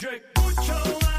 [0.00, 1.09] Yo escucho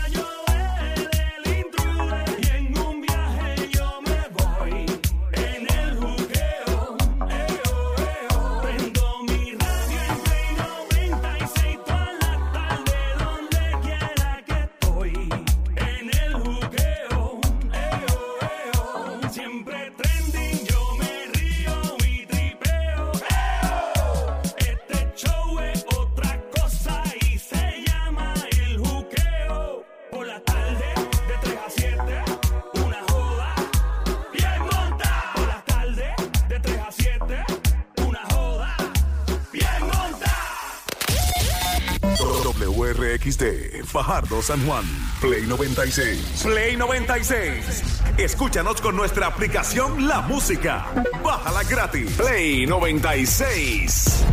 [43.91, 44.86] Fajardo San Juan,
[45.20, 46.44] Play 96.
[46.44, 47.84] Play 96.
[48.17, 50.86] Escúchanos con nuestra aplicación La Música.
[51.22, 52.09] Bájala gratis.
[52.16, 54.23] Play 96.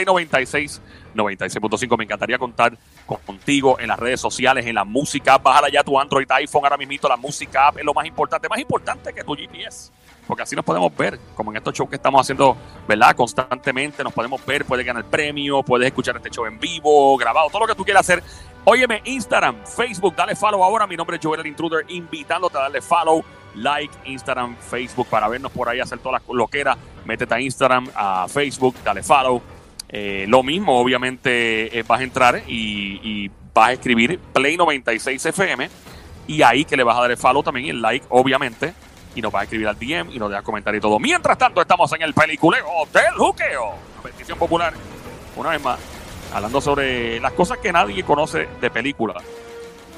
[0.00, 0.80] Play 96,
[1.14, 1.96] 96.5.
[1.98, 5.36] Me encantaría contar con- contigo en las redes sociales, en la música.
[5.38, 8.48] Bájala ya tu Android, iPhone, ahora mismo la música es lo más importante.
[8.48, 9.90] Más importante que tu GPS.
[10.26, 12.56] Porque así nos podemos ver, como en estos shows que estamos haciendo,
[12.86, 13.16] ¿verdad?
[13.16, 17.60] Constantemente nos podemos ver, puedes ganar premio, puedes escuchar este show en vivo, grabado, todo
[17.62, 18.22] lo que tú quieras hacer.
[18.64, 20.86] Óyeme, Instagram, Facebook, dale follow ahora.
[20.86, 23.24] Mi nombre es Joel el Intruder, invitándote a darle follow,
[23.56, 26.78] like, Instagram, Facebook, para vernos por ahí, hacer todas las loqueras.
[27.04, 29.42] Métete a Instagram, a Facebook, dale follow.
[29.92, 35.68] Eh, lo mismo, obviamente, eh, vas a entrar y, vas a escribir Play 96 FM
[36.28, 38.72] y ahí que le vas a dar el follow también y el like, obviamente,
[39.16, 41.00] y nos vas a escribir al DM y nos dejas comentar y todo.
[41.00, 43.74] Mientras tanto, estamos en el peliculeo del juqueo.
[44.04, 44.72] Petición popular,
[45.34, 45.80] una vez más,
[46.32, 49.24] hablando sobre las cosas que nadie conoce de películas.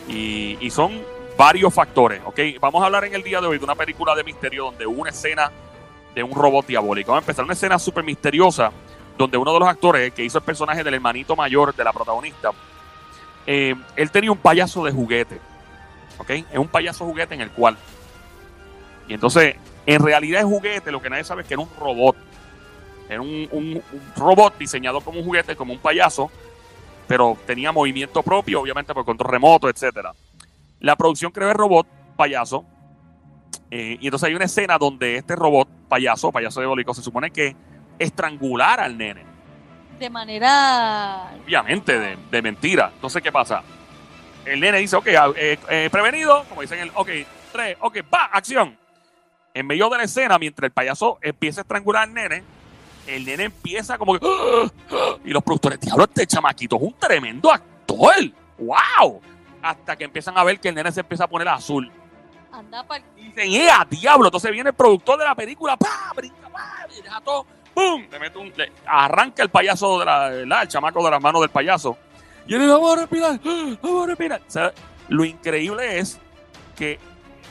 [0.08, 1.02] Y, son
[1.36, 2.40] varios factores, ¿ok?
[2.60, 5.10] Vamos a hablar en el día de hoy de una película de misterio donde una
[5.10, 5.52] escena
[6.14, 7.12] de un robot diabólico.
[7.12, 8.72] Vamos a empezar una escena súper misteriosa
[9.16, 12.50] donde uno de los actores que hizo el personaje del hermanito mayor de la protagonista,
[13.46, 15.40] eh, él tenía un payaso de juguete,
[16.18, 16.30] ¿ok?
[16.30, 17.76] Es un payaso juguete en el cual.
[19.08, 22.16] Y entonces, en realidad es juguete, lo que nadie sabe es que era un robot.
[23.08, 23.82] Era un,
[24.16, 26.30] robot diseñado como un juguete, como un payaso,
[27.06, 30.14] pero tenía movimiento propio, obviamente por control remoto, etcétera.
[30.80, 31.86] La producción creó el robot
[32.16, 32.64] payaso.
[33.70, 37.56] eh, y entonces hay una escena donde este robot payaso, payaso diabólico, se supone que
[38.02, 39.24] estrangular al nene.
[39.98, 41.30] De manera.
[41.44, 42.90] Obviamente, de, de mentira.
[42.94, 43.62] Entonces, ¿qué pasa?
[44.44, 47.08] El nene dice, ok, ah, eh, eh, prevenido, como dicen el, ok,
[47.52, 48.76] tres, ok, va, acción.
[49.54, 52.42] En medio de la escena, mientras el payaso empieza a estrangular al nene,
[53.06, 54.26] el nene empieza como que,
[55.24, 58.14] y los productores, diablo, este chamaquito es un tremendo actor.
[58.58, 59.20] ¡Wow!
[59.62, 61.90] Hasta que empiezan a ver que el nene se empieza a poner azul.
[62.50, 64.26] Anda pa'l- Y dicen, ¡eh, diablo!
[64.26, 66.12] Entonces viene el productor de la película, ¡pa!
[66.16, 66.86] Brinca, ¡pa!
[66.98, 68.04] Y deja todo, ¡pum!
[68.10, 70.62] Le mete un, le- arranca el payaso, de la, ¿verdad?
[70.62, 71.96] el chamaco de las manos del payaso.
[72.46, 73.40] Y él dice, ¡vamos a respirar!
[73.82, 74.40] ¡vamos a respirar!
[74.46, 74.72] O sea,
[75.08, 76.18] lo increíble es
[76.76, 76.98] que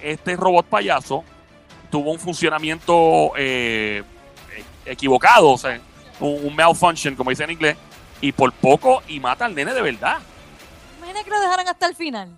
[0.01, 1.23] este robot payaso
[1.89, 4.03] tuvo un funcionamiento eh,
[4.55, 5.79] eh, equivocado, o sea,
[6.19, 7.77] un, un malfunction, como dice en inglés,
[8.21, 10.17] y por poco y mata al nene de verdad.
[10.97, 12.29] Imagina que lo dejaran hasta el final.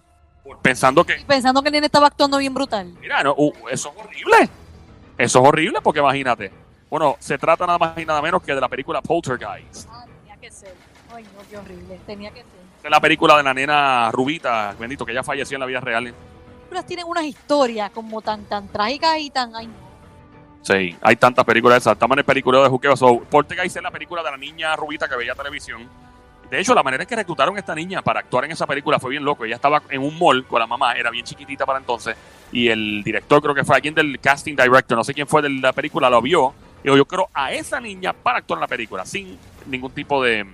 [0.62, 2.94] Pensando que, Pensando que el nene estaba actuando bien brutal.
[3.00, 4.50] Mira, no, uh, eso es horrible.
[5.18, 6.52] Eso es horrible porque imagínate.
[6.94, 9.90] Bueno, se trata nada más y nada menos que de la película Poltergeist.
[9.90, 10.76] Ah, tenía que ser.
[11.12, 12.00] Ay, no, qué horrible.
[12.06, 12.52] Tenía que ser.
[12.84, 16.04] Es la película de la nena Rubita, bendito, que ella falleció en la vida real.
[16.04, 19.56] Películas tienen unas historias como tan, tan trágicas y tan.
[19.56, 19.70] Ay.
[20.62, 21.94] Sí, hay tantas películas esas.
[21.94, 22.96] Estamos en el peliculeo de juqueo.
[22.96, 25.90] So, Poltergeist es la película de la niña Rubita que veía televisión.
[26.52, 29.00] De hecho, la manera en que reclutaron a esta niña para actuar en esa película
[29.00, 29.46] fue bien loco.
[29.46, 32.16] Ella estaba en un mall con la mamá, era bien chiquitita para entonces.
[32.52, 35.50] Y el director, creo que fue alguien del casting director, no sé quién fue de
[35.50, 36.54] la película, lo vio.
[36.84, 40.22] Y dijo, yo quiero a esa niña para actuar en la película, sin ningún tipo
[40.22, 40.46] de,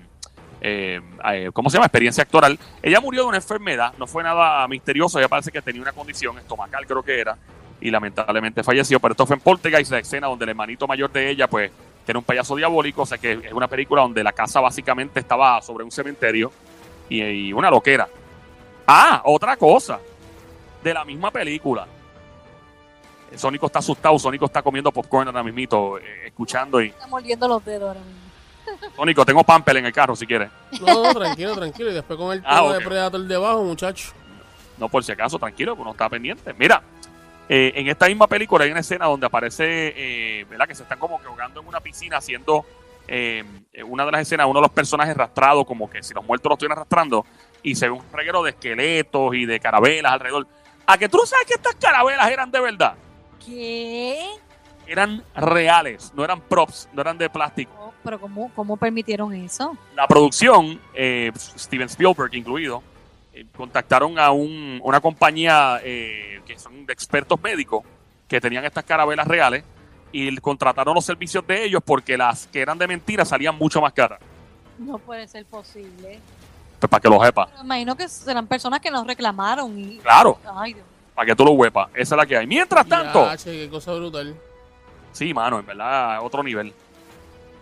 [0.61, 1.01] eh,
[1.31, 1.87] eh, ¿cómo se llama?
[1.87, 2.59] Experiencia actoral.
[2.83, 6.37] Ella murió de una enfermedad, no fue nada misterioso, ella parece que tenía una condición
[6.37, 7.37] estomacal, creo que era,
[7.81, 8.99] y lamentablemente falleció.
[8.99, 11.71] Pero esto fue en Poltergeist, la escena donde el hermanito mayor de ella, pues,
[12.07, 15.61] era un payaso diabólico, o sea que es una película donde la casa básicamente estaba
[15.61, 16.51] sobre un cementerio
[17.07, 18.07] y una loquera.
[18.87, 19.99] Ah, otra cosa,
[20.83, 21.85] de la misma película.
[23.37, 26.87] Sónico está asustado, Sónico está comiendo popcorn ahora mismito, eh, escuchando y...
[26.89, 28.29] Está mordiendo los dedos ahora mismo.
[28.95, 30.49] Sónico, tengo Pampel en el carro si quieres.
[30.81, 31.89] No, no, tranquilo, tranquilo.
[31.91, 32.85] Y después con el Ah, tema de.
[32.85, 34.11] Predator debajo, muchacho.
[34.77, 36.53] No, por si acaso, tranquilo, pues no está pendiente.
[36.53, 36.81] Mira,
[37.49, 40.67] eh, en esta misma película hay una escena donde aparece, eh, ¿verdad?
[40.67, 42.63] Que se están como que ahogando en una piscina haciendo
[43.07, 43.43] eh,
[43.87, 46.57] una de las escenas, uno de los personajes arrastrados, como que si los muertos los
[46.57, 47.25] estuvieran arrastrando,
[47.63, 50.47] y se ve un reguero de esqueletos y de carabelas alrededor.
[50.85, 52.93] A que tú no sabes que estas carabelas eran de verdad.
[53.45, 54.25] ¿Qué?
[54.87, 57.71] Eran reales, no eran props, no eran de plástico.
[57.79, 59.77] Oh, pero ¿cómo, ¿cómo permitieron eso?
[59.95, 62.81] La producción, eh, Steven Spielberg incluido,
[63.33, 67.83] eh, contactaron a un- una compañía eh, que son de expertos médicos
[68.27, 69.63] que tenían estas carabelas reales
[70.11, 73.93] y contrataron los servicios de ellos porque las que eran de mentira salían mucho más
[73.93, 74.19] caras.
[74.79, 76.19] No puede ser posible.
[76.79, 77.47] Pues para que lo sepa.
[77.47, 79.97] Pero imagino que serán personas que nos reclamaron y...
[79.99, 80.85] Claro, Ay, Dios.
[81.19, 81.89] Para que tú lo huepas.
[81.95, 82.47] Esa es la que hay.
[82.47, 84.33] Mientras tanto, Ya, che, qué cosa brutal.
[85.11, 86.73] sí, mano, en verdad, otro nivel.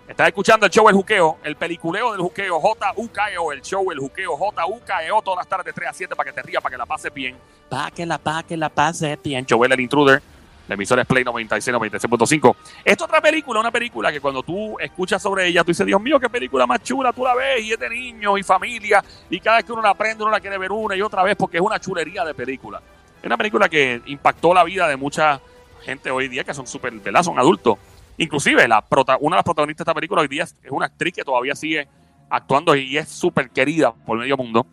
[0.07, 4.38] Estás escuchando el show El Juqueo, el peliculeo del Juqueo, J-U-K-E-O, el show El Juqueo,
[4.38, 6.86] J-U-K-E-O, todas las tardes de 3 a 7 para que te rías, para que la
[6.86, 7.36] pases bien.
[7.68, 9.44] Para que la, para que la pases bien.
[9.50, 10.21] Joel el Intruder,
[10.68, 12.56] la emisora es Play 96, 96.5.
[12.86, 16.00] Esta es otra película, una película que cuando tú escuchas sobre ella, tú dices, Dios
[16.00, 19.39] mío, qué película más chula, tú la ves y es de niños y familia, y
[19.39, 21.57] cada vez que uno la aprende, uno la quiere ver una y otra vez porque
[21.57, 22.80] es una chulería de película.
[23.27, 25.41] Una película que impactó la vida de mucha
[25.81, 27.24] gente hoy día que son súper, ¿verdad?
[27.24, 27.77] Son adultos.
[28.18, 31.13] Inclusive, la prota- una de las protagonistas de esta película hoy día es una actriz
[31.13, 31.89] que todavía sigue
[32.29, 34.65] actuando y es súper querida por medio mundo.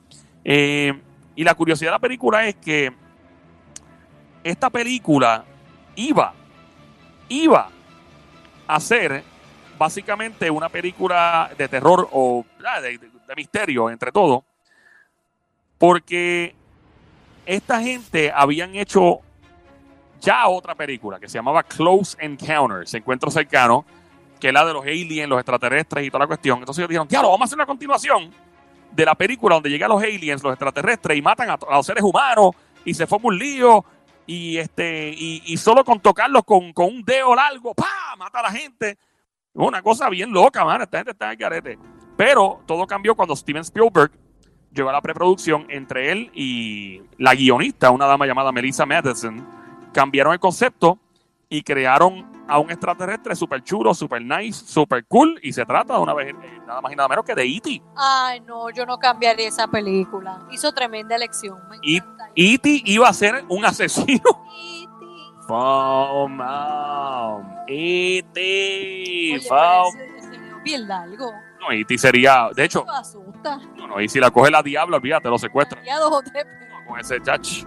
[0.44, 0.92] Eh,
[1.34, 2.92] y la curiosidad de la película es que
[4.44, 5.44] esta película
[5.96, 6.32] iba,
[7.28, 7.68] iba
[8.68, 9.24] a ser
[9.76, 12.46] básicamente una película de terror o
[12.82, 14.44] de- de misterio entre todo,
[15.76, 16.54] porque
[17.46, 19.20] esta gente habían hecho
[20.20, 23.85] ya otra película que se llamaba Close Encounters, Encuentro Cercano,
[24.41, 26.58] que es la de los aliens, los extraterrestres y toda la cuestión.
[26.58, 28.31] Entonces ellos dijeron, diablo, vamos a hacer una continuación
[28.91, 32.52] de la película donde llegan los aliens, los extraterrestres y matan a, los seres humanos
[32.85, 33.85] y se forma un lío
[34.26, 38.14] y este y solo con tocarlos con, con un dedo largo, ¡pa!
[38.17, 38.99] mata a la gente.
[39.55, 40.82] Una cosa bien loca, man.
[40.82, 41.79] Esta gente está en el carete.
[42.17, 44.11] Pero todo cambió cuando Steven Spielberg
[44.75, 49.47] llegó a la preproducción entre él y la guionista, una dama llamada Melissa Madison.
[49.93, 50.99] Cambiaron el concepto
[51.49, 55.38] y crearon a un extraterrestre super chulo, super nice, super cool.
[55.43, 57.56] Y se trata de una vez, eh, nada más y nada menos que de E
[57.56, 57.82] E.T.
[57.97, 60.47] Ay, no, yo no cambiaría esa película.
[60.50, 61.59] Hizo tremenda elección.
[61.82, 62.82] E.T.
[62.85, 64.44] iba a ser un asesino.
[67.69, 68.41] E.T.
[69.35, 69.41] E.T.
[70.65, 71.32] Bien largo.
[71.64, 71.96] No, E.T.
[71.99, 73.56] sería, de hecho, asusta.
[73.76, 75.82] no, no, y si la coge la diabla, olvídate, lo secuestra.
[75.82, 76.44] Ya dos o tres.
[76.44, 77.64] pero- con ese chach.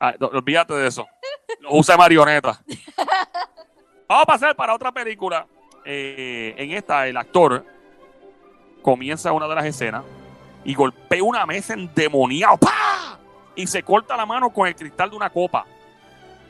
[0.00, 1.06] Ah, no, olvídate de eso.
[1.60, 2.60] Lo usa de marioneta.
[4.08, 5.46] Vamos a pasar para otra película.
[5.84, 7.64] Eh, en esta, el actor
[8.82, 10.02] comienza una de las escenas
[10.64, 12.56] y golpea una mesa endemoniado.
[12.56, 13.18] ¡Pah!
[13.54, 15.64] Y se corta la mano con el cristal de una copa.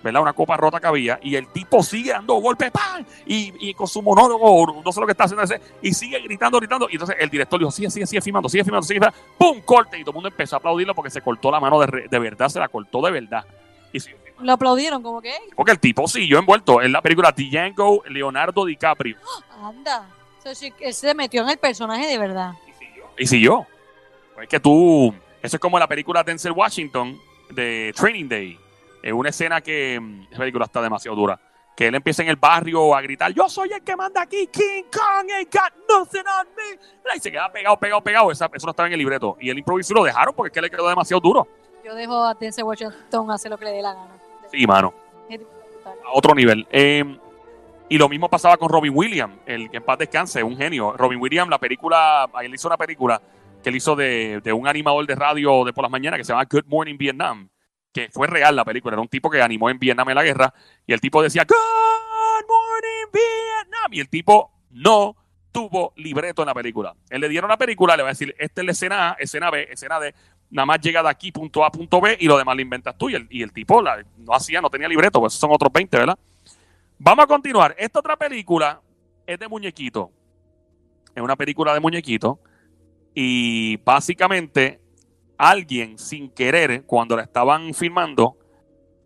[0.03, 0.23] ¿Verdad?
[0.23, 1.19] Una copa rota que había.
[1.23, 2.71] Y el tipo sigue dando golpes.
[2.71, 3.05] ¡pam!
[3.27, 5.61] Y, y con su monólogo, no sé lo que está haciendo ese.
[5.83, 6.89] Y sigue gritando, gritando.
[6.89, 9.19] Y entonces el director dijo: Sigue, sigue, sigue filmando, sigue filmando, sigue filmando.
[9.37, 9.61] ¡Pum!
[9.61, 9.99] Corte.
[9.99, 12.19] Y todo el mundo empezó a aplaudirlo porque se cortó la mano de, re- de
[12.19, 12.49] verdad.
[12.49, 13.45] Se la cortó de verdad.
[13.93, 13.99] Y.
[14.43, 18.65] Lo aplaudieron como que, "Ey, Porque el tipo siguió envuelto en la película Django Leonardo
[18.65, 19.19] DiCaprio.
[19.63, 20.09] anda.
[20.39, 22.55] O sea, sí, él se metió en el personaje de verdad.
[22.67, 23.05] Y siguió.
[23.19, 23.67] Y siguió.
[24.35, 25.15] Pues es que tú.
[25.43, 27.19] Eso es como la película Denzel Washington
[27.51, 28.59] de Training Day.
[29.03, 29.99] Es una escena que.
[30.01, 31.39] mm, Esa película está demasiado dura.
[31.77, 34.47] Que él empieza en el barrio a gritar: Yo soy el que manda aquí.
[34.49, 37.17] King Kong ain't got nothing on me.
[37.17, 38.31] Y se queda pegado, pegado, pegado.
[38.31, 39.37] Esa- eso no estaba en el libreto.
[39.41, 41.49] Y él improvisó y lo dejaron porque es que le quedó demasiado duro.
[41.85, 44.11] Yo dejo a Denzel Washington hacer lo que le dé la gana.
[44.51, 44.93] Sí, mano.
[45.31, 45.41] Es
[45.87, 46.67] a otro nivel.
[46.71, 47.03] Eh,
[47.89, 50.93] y lo mismo pasaba con Robin Williams, el que en paz descanse, un genio.
[50.97, 53.21] Robin Williams, la película, él hizo una película
[53.63, 56.33] que él hizo de, de un animador de radio de por las mañanas que se
[56.33, 57.49] llama Good Morning Vietnam,
[57.93, 60.55] que fue real la película, era un tipo que animó en Vietnam en la guerra,
[60.87, 65.17] y el tipo decía Good Morning Vietnam, y el tipo no
[65.53, 66.95] tuvo libreto en la película.
[67.09, 69.51] Él le dieron la película, le va a decir, esta es la escena A, escena
[69.51, 70.15] B, escena D,
[70.51, 73.11] nada más llega de aquí, punto A, punto B, y lo demás lo inventas tú.
[73.11, 76.19] Y el, tipo la- no hacía, no tenía libreto, pues son otros 20, ¿verdad?
[76.99, 77.75] Vamos a continuar.
[77.79, 78.81] Esta otra película
[79.27, 80.11] es de muñequito.
[81.15, 82.39] Es una película de muñequito.
[83.15, 84.81] Y básicamente,
[85.41, 88.37] alguien sin querer, cuando la estaban filmando,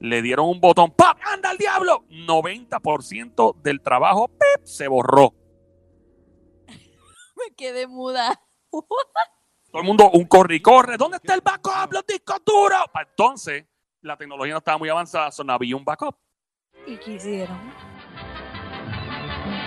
[0.00, 1.16] le dieron un botón, ¡pap!
[1.32, 2.04] ¡Anda al diablo!
[2.10, 4.64] 90% del trabajo ¡pip!
[4.64, 5.32] se borró.
[6.66, 8.42] Me quedé muda.
[8.68, 10.96] Todo el mundo, un corre y corre.
[10.96, 11.92] ¿Dónde está el backup?
[11.92, 12.82] Los discos duros.
[13.08, 13.64] Entonces,
[14.00, 16.16] la tecnología no estaba muy avanzada, so no había un backup.
[16.86, 17.72] ¿Y quisieron?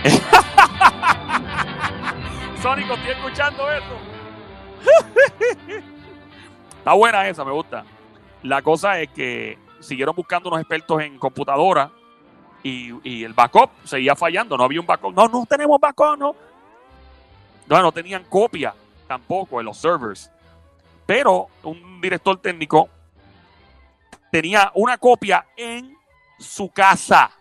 [2.62, 3.98] Sónico, estoy escuchando eso.
[6.88, 7.84] Está buena esa, me gusta.
[8.44, 11.92] La cosa es que siguieron buscando unos expertos en computadora
[12.64, 14.56] y, y el backup seguía fallando.
[14.56, 15.14] No había un backup.
[15.14, 16.34] No, no tenemos backup, no.
[17.68, 18.74] No, no tenían copia
[19.06, 20.32] tampoco en los servers.
[21.06, 22.88] Pero un director técnico
[24.32, 25.94] tenía una copia en
[26.40, 27.32] su casa.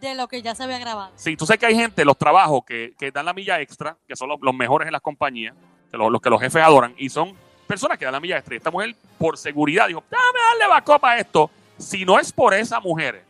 [0.00, 1.12] De lo que ya se había grabado.
[1.14, 4.16] Sí, tú sabes que hay gente, los trabajos que, que dan la milla extra, que
[4.16, 5.54] son los, los mejores en las compañías,
[5.88, 7.36] que los, los que los jefes adoran, y son
[7.72, 8.54] personas que dan la milla extra.
[8.54, 11.50] Y esta mujer, por seguridad, dijo, dame darle backup a esto.
[11.78, 13.24] Si no es por esa mujer,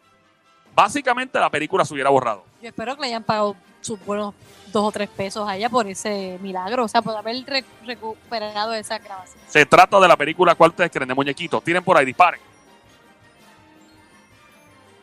[0.74, 2.44] básicamente la película se hubiera borrado.
[2.60, 4.34] Yo espero que le hayan pagado sus buenos
[4.72, 6.84] dos o tres pesos a ella por ese milagro.
[6.84, 9.38] O sea, por haber re- recuperado esa grabación.
[9.46, 11.08] Se trata de la película ¿Cuál ustedes creen?
[11.08, 11.62] De muñequitos.
[11.62, 12.40] Tienen por ahí, disparen.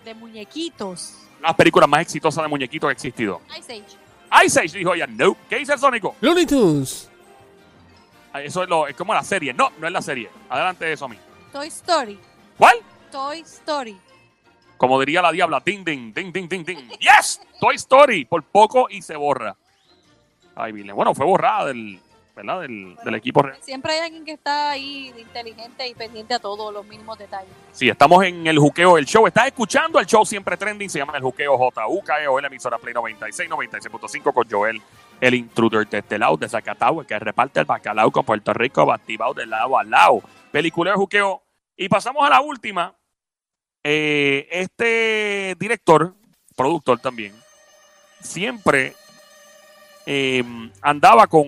[0.03, 1.15] De muñequitos.
[1.41, 3.41] Las películas más exitosas de muñequitos que ha existido.
[3.57, 4.45] Ice Age.
[4.45, 5.35] Ice Age dijo ella, no.
[5.49, 6.15] ¿Qué dice el Sónico?
[6.21, 7.09] Looney Tunes.
[8.33, 9.53] Ah, Eso es, lo, es como la serie.
[9.53, 10.29] No, no es la serie.
[10.49, 11.17] Adelante de eso a mí.
[11.51, 12.19] Toy Story.
[12.57, 12.77] ¿Cuál?
[13.11, 13.97] Toy Story.
[14.77, 16.89] Como diría la diabla, ding, ding, ding, ding, ding, ding.
[16.99, 17.41] ¡Yes!
[17.59, 18.25] Toy Story.
[18.25, 19.55] Por poco y se borra.
[20.55, 20.71] Ay.
[20.71, 21.99] Bueno, fue borrada del,
[22.45, 22.61] ¿verdad?
[22.61, 23.57] del, del equipo real.
[23.61, 27.49] Siempre hay alguien que está ahí inteligente y pendiente a todos los mínimos detalles.
[27.71, 29.25] Sí, estamos en el juqueo del show.
[29.27, 30.89] Estás escuchando el show siempre trending.
[30.89, 34.81] Se llama el juqueo JUKEO, la emisora Play 96, 96.5 con Joel,
[35.19, 38.91] el intruder de este lado, de Zacatau, el que reparte el bacalao con Puerto Rico,
[38.91, 40.21] activado de lado a lado.
[40.51, 41.41] Película de juqueo.
[41.75, 42.95] Y pasamos a la última.
[43.83, 46.13] Eh, este director,
[46.55, 47.33] productor también,
[48.21, 48.93] siempre
[50.05, 50.43] eh,
[50.81, 51.47] andaba con,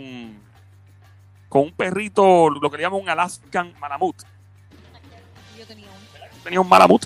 [1.52, 4.16] con un perrito, lo que le llaman un Alaskan Malamut.
[5.60, 6.28] Yo tenía uno.
[6.46, 7.06] Tenía un Malamut.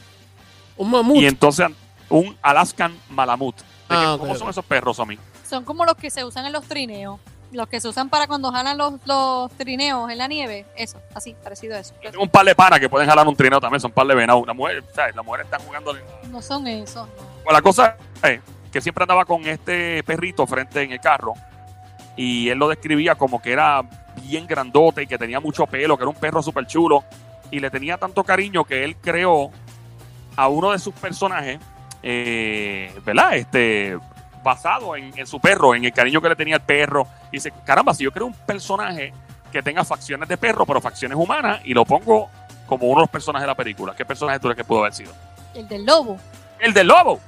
[0.77, 1.15] Un mamut.
[1.17, 1.67] Y entonces
[2.09, 3.57] un Alaskan Malamut.
[3.57, 5.17] ¿De Ah, ¿Cómo son esos perros a mí?
[5.49, 7.19] Son como los que se usan en los trineos.
[7.53, 10.67] Los que se usan para cuando jalan los, los trineos en la nieve.
[10.75, 11.95] Eso, así, parecido a eso.
[12.03, 14.05] Yo tengo un par de panas que pueden jalar un trineo también, son un par
[14.05, 14.45] de venados.
[14.45, 15.15] La mujer, ¿sabes?
[15.15, 15.91] La mujer está jugando.
[16.29, 17.07] No son esos.
[17.07, 17.13] no.
[17.43, 21.33] Bueno, la cosa es que siempre andaba con este perrito frente en el carro
[22.15, 23.81] y él lo describía como que era
[24.27, 27.03] bien grandote y que tenía mucho pelo, que era un perro súper chulo
[27.51, 29.51] y le tenía tanto cariño que él creó
[30.35, 31.59] a uno de sus personajes,
[32.03, 33.35] eh, ¿verdad?
[33.35, 33.97] Este,
[34.43, 37.07] basado en, en su perro, en el cariño que le tenía al perro.
[37.31, 39.13] Y dice, caramba, si yo creo un personaje
[39.51, 42.29] que tenga facciones de perro, pero facciones humanas, y lo pongo
[42.67, 44.93] como uno de los personajes de la película, ¿qué personaje tú crees que pudo haber
[44.93, 45.13] sido?
[45.53, 46.17] El del lobo.
[46.59, 47.19] El del lobo.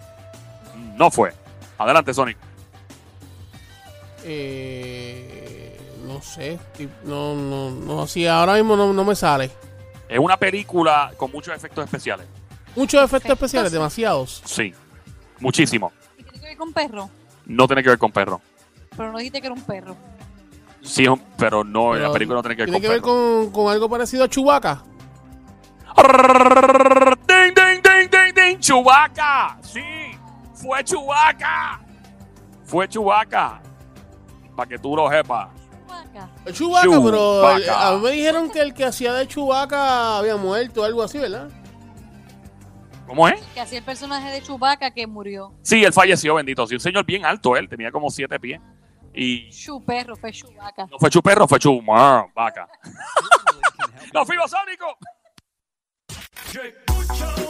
[0.96, 1.34] No fue.
[1.77, 2.38] Adelante, Sonic.
[4.24, 5.37] Eh,
[6.17, 6.59] no sé.
[7.03, 8.07] No, no, no.
[8.07, 9.51] Sí, ahora mismo no, no me sale.
[10.09, 12.25] Es una película con muchos efectos especiales.
[12.75, 14.41] Muchos efectos Efectos, especiales, demasiados.
[14.45, 14.74] Sí.
[15.39, 15.91] Muchísimo.
[16.17, 17.09] ¿Y tiene que ver con perro?
[17.45, 18.41] No tiene que ver con perro.
[18.95, 19.95] Pero no dijiste que era un perro.
[20.81, 22.93] Sí, es un- pero no, Pero la película no tiene que ver ¿Tiene que con
[22.95, 23.51] ver perro.
[23.51, 24.83] con, con algo parecido a Chewbacca?
[27.27, 28.59] ¡Ding, ding, ding, ding, ding!
[28.59, 29.57] ¡Chubaca!
[29.63, 29.81] Sí,
[30.53, 31.79] fue Chubaca.
[32.65, 33.62] Fue Chubaca.
[34.55, 35.50] Para que tú lo sepas.
[36.25, 36.51] Vaca.
[36.51, 40.81] Chewbacca, pero eh, a mí me dijeron que el que hacía de Chewbacca había muerto
[40.81, 41.50] o algo así, ¿verdad?
[43.05, 43.41] ¿Cómo es?
[43.53, 45.53] Que hacía el personaje de Chewbacca que murió.
[45.62, 46.67] Sí, él falleció, bendito.
[46.67, 48.59] Sí, un señor bien alto, él tenía como siete pies.
[49.13, 50.86] Y Chu perro, fue Chewbacca.
[50.86, 52.69] no fue chuperro, fue chubaca.
[54.13, 54.93] ¡Los fibosónicos!
[56.53, 57.50] Yo escucho